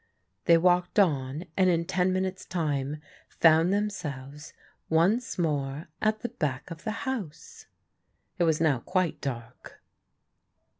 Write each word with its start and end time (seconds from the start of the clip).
They 0.45 0.57
walked 0.57 0.97
on 0.97 1.45
and 1.55 1.69
in 1.69 1.85
ten 1.85 2.11
minutes' 2.11 2.45
time 2.47 2.99
found 3.29 3.71
themselves 3.71 4.51
once 4.89 5.37
more 5.37 5.89
at 6.01 6.21
the 6.21 6.29
back 6.29 6.71
of 6.71 6.83
the 6.85 7.05
house. 7.05 7.67
It 8.39 8.45
was 8.45 8.59
now 8.59 8.79
quite 8.79 9.21
dark. 9.21 9.79